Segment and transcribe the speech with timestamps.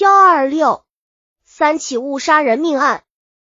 [0.00, 0.84] 幺二六
[1.44, 3.02] 三起误杀人命案。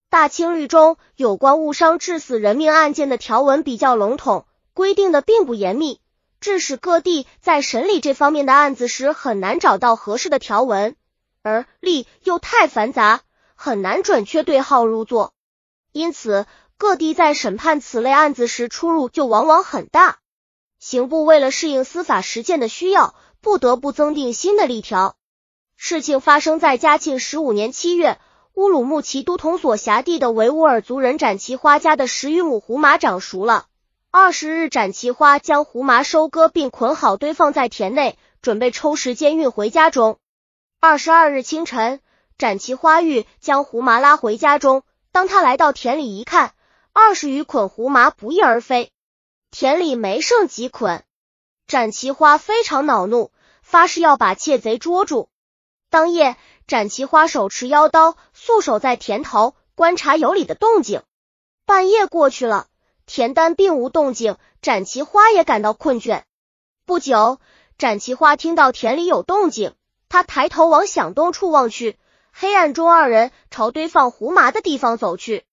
[0.10, 6.02] 大清律中有关误伤致死人命案件的条文比较笼统，规定的并不严密，
[6.42, 10.98] 致使各地在审理这方面的案子时很难找到合适的条文，
[11.44, 13.22] 而例又太繁杂，
[13.56, 15.34] 很难准确对号入座。
[15.94, 16.46] 因此，
[16.78, 20.18] 各地在审判此类案子时出入就往往很大。
[20.78, 25.16] 刑部为了适应司法实践的需要，不得不增订新的例条。
[25.76, 28.20] 事情发生在嘉庆十五年七月，
[28.54, 33.66] 乌鲁木齐都统所辖地的维吾尔族人展其花家的十余亩胡麻长熟了。
[34.12, 40.20] 二十日，展其花将胡麻收割并捆好堆放在田内，准备抽时间运回家中。
[40.80, 42.00] 二十二日清晨，
[42.38, 46.54] 展其花欲将胡麻拉回家中，当他来到田里一看，
[46.94, 48.92] 二十余捆胡麻不翼而飞，
[49.50, 51.04] 田里没剩几捆。
[51.66, 53.32] 展其花非常恼怒，
[53.64, 55.30] 发誓要把窃贼捉住。
[55.94, 61.04] 当夜，展其花手持腰刀，素守在田头，观察有里的动静。
[61.68, 62.66] 半夜过去了，
[63.06, 66.24] 田单并无动静，展其花也感到困倦。
[66.88, 67.40] 不久，
[67.78, 69.76] 展其花听到田里有动静，
[70.10, 72.00] 他抬头往响动处望去，
[72.32, 75.46] 黑暗中二人朝堆放胡麻的地方走去。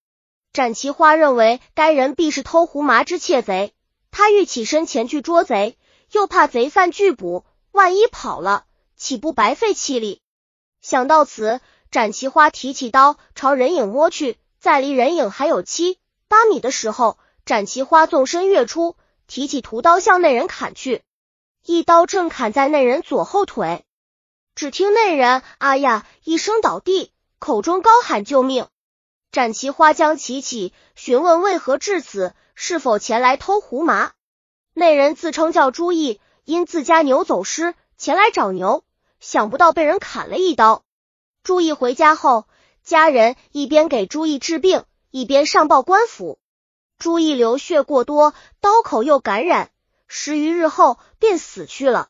[0.55, 3.75] 展其花认为该人必是偷胡麻之窃贼，
[4.11, 5.77] 他欲起身前去捉贼，
[6.13, 8.65] 又怕贼犯拒捕，万一跑了，
[8.97, 10.23] 岂不白费气力？
[10.81, 21.03] 想到此，展其花提起刀朝人影摸去，在离人影还有七八米的时候，展其花纵身跃出，提起屠刀向那人砍去，
[21.65, 23.85] 一刀正砍在那人左后腿。
[24.55, 28.67] 只听那人“啊呀”一声倒地，口中高喊救命。
[29.33, 34.13] 展其花将其起，询问为何至此，是否前来偷胡麻。
[34.75, 38.83] 那人自称叫朱毅，因自家牛走失，前来找牛。
[39.21, 40.83] 想不到被人砍了一刀。
[41.43, 42.47] 朱毅回家后，
[42.83, 46.39] 家人一边给朱毅治病，一边上报官府。
[46.99, 49.71] 朱毅流血过多，刀口又感染，
[50.07, 52.09] 十余日后便死去了。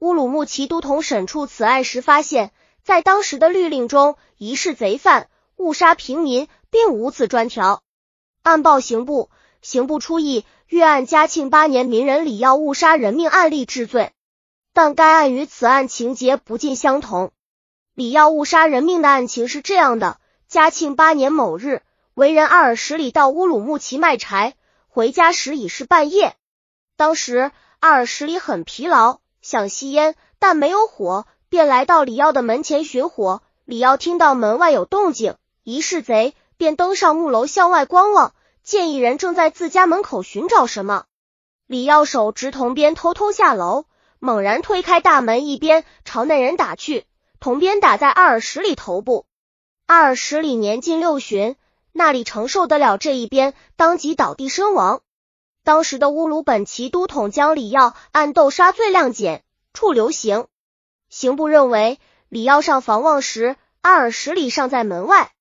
[0.00, 7.82] 乌鲁木齐都统审处此案时，发现，在当时的律令中，疑是贼犯误杀平民，并无此专条。
[8.42, 9.30] 按报刑部，
[9.60, 14.12] 刑部初议，欲按嘉庆八年民人李耀误杀人命案例治罪。
[14.80, 17.32] 但该案与此案情节不尽相同。
[17.96, 21.82] 李耀误杀人命的案情是这样的：嘉庆八年某日，
[22.14, 24.54] 为人二十里到乌鲁木齐卖柴，
[24.86, 26.36] 回家时已是半夜。
[26.96, 27.50] 当时
[27.80, 33.42] 二十里很疲劳，想吸烟，但没有火，便来到李耀的门前寻火。
[33.64, 35.34] 李耀听到门外有动静，
[35.64, 41.06] 疑是贼，便登上木楼向外观望，见一人正在自家门口寻找什么。
[41.66, 43.86] 李耀手执铜鞭，偷偷下楼。
[44.20, 47.06] 猛然推开大门，一边朝那人打去，
[47.38, 49.26] 铜鞭打在二十里头部。
[49.86, 51.56] 二十里年近六旬，
[51.92, 55.02] 那里承受得了这一鞭，当即倒地身亡。
[55.62, 60.46] 当时的乌鲁本齐都统将李耀按斗杀罪量减，处流刑。
[61.08, 65.32] 刑部认为李耀上房望时，二十里尚在门外，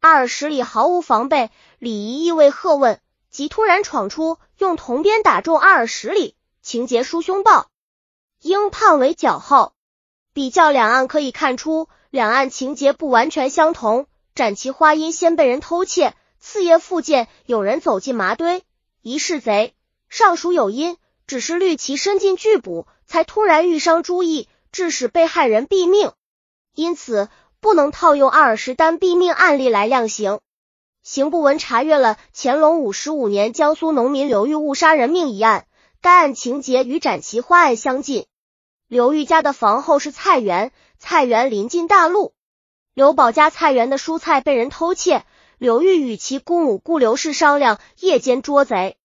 [0.00, 3.00] 二十里毫无防备，李仪意味喝问，
[3.30, 7.68] 即突然闯出，用铜鞭打中二十里，情节殊凶暴。
[8.42, 9.72] 应判为绞后。
[10.32, 14.06] 比较两案可以看出，两案情节不完全相同。
[14.34, 18.62] 展其花因先被人偷窃，次夜复见有人走进麻堆，
[19.00, 19.72] 疑是贼，
[20.10, 26.12] 尚属有因，只是虑其身进拒捕，才突然遇伤朱毅，致使被害人毙命。
[26.74, 27.30] 因此
[27.60, 30.40] 不能套用二十单毙命案例来量刑。
[31.02, 35.66] 刑部文查阅了乾隆五十五年江苏农民刘玉误杀人命一案。
[36.06, 38.26] 该案情节与展其花案相近。
[38.86, 42.32] 刘玉家的房后是菜园，菜园临近大路。
[42.94, 45.24] 刘宝家菜园的蔬菜被人偷窃，
[45.58, 48.98] 刘玉与其姑母顾刘氏商量夜间捉贼。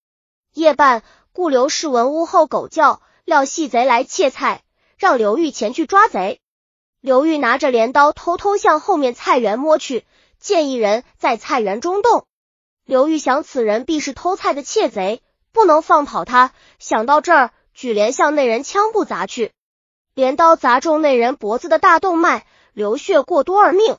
[0.54, 1.02] 夜半，
[1.32, 4.62] 顾刘氏闻屋后狗叫，料系贼来窃菜，
[4.96, 6.40] 让刘玉前去抓贼。
[7.00, 10.04] 刘玉拿着镰刀偷偷向后面菜园摸去，
[10.38, 12.26] 见一人在菜园中动。
[12.84, 15.20] 刘玉想此人必是偷菜的窃贼。
[15.52, 19.52] 不能放跑他，想到这儿，举镰向那人枪部砸去，
[20.14, 23.98] 镰刀砸中那人脖子的大动脉，流血过多而命。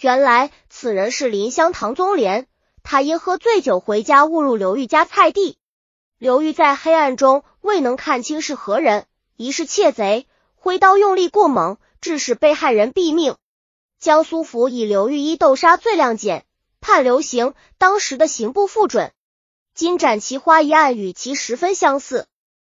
[0.00, 2.46] 原来此人是林香唐宗廉，
[2.82, 5.58] 他因喝醉酒回家，误入刘玉家菜地。
[6.18, 9.06] 刘玉在黑暗中未能看清是何人，
[9.36, 13.36] 疑是窃贼，挥刀用力过猛，致使被害人毙命。
[13.98, 16.44] 江苏府以刘玉一斗杀罪量减，
[16.80, 17.54] 判流刑。
[17.76, 19.12] 当时的刑部复准。
[19.76, 22.26] 金盏其花一案与其十分相似，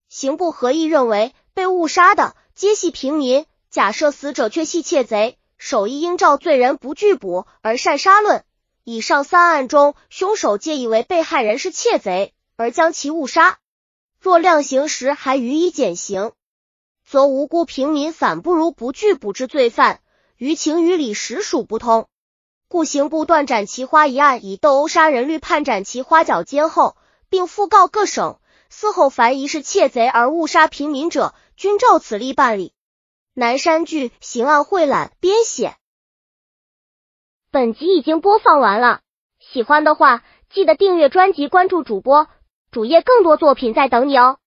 [0.08, 3.44] 刑部合议认为被误杀的皆系平民。
[3.68, 8.46] 假设死者却系窃贼，首义应照罪人不拒捕而擅杀论。
[8.82, 13.58] 以上三案中，凶手皆以为被害人是窃贼而将其误杀，
[14.18, 16.32] 若量刑时还予以减刑，
[17.04, 20.00] 则无辜平民反不如不拒捕之罪犯，
[20.38, 22.08] 于情于理实属不通。
[22.68, 26.96] 故刑部断斩其花一案以斗殴杀人律判斩其花绞监后，
[27.28, 28.40] 并复告各省，
[28.72, 32.72] 嗣后凡疑是窃贼而误杀平民者，均照此例办理。
[33.34, 35.76] 南山剧刑案汇览编写。
[37.52, 39.00] 本集已经播放完了，
[39.38, 42.28] 喜欢的话记得订阅专辑，关注主播
[42.72, 44.38] 主页，更多作品在等你哦。